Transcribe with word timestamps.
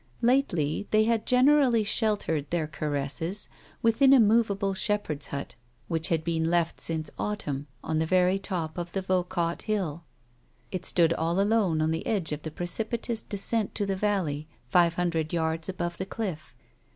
Lately, 0.23 0.87
they 0.89 1.03
had 1.03 1.27
generally 1.27 1.83
sheltered 1.83 2.49
their 2.49 2.65
caresses 2.65 3.47
within 3.83 4.13
a 4.13 4.19
moveable 4.19 4.73
shepherd's 4.73 5.27
hut 5.27 5.53
which 5.87 6.07
had 6.09 6.23
been 6.23 6.49
left 6.49 6.81
since 6.81 7.11
autumn, 7.19 7.67
on 7.83 7.99
the 7.99 8.07
very 8.07 8.39
top 8.39 8.79
of 8.79 8.93
the 8.93 9.03
Vaucotte 9.03 9.61
hill. 9.61 10.03
It 10.71 10.87
stood 10.87 11.13
all 11.13 11.39
alone 11.39 11.83
on 11.83 11.91
the 11.91 12.07
edge 12.07 12.31
of 12.31 12.41
the 12.41 12.49
precipi 12.49 12.97
toiis 12.97 13.29
descent 13.29 13.75
to 13.75 13.85
the 13.85 13.95
valley, 13.95 14.47
five 14.69 14.95
himdred 14.95 15.33
yards 15.33 15.69
above 15.69 15.99
the 15.99 16.07
cliff. 16.07 16.55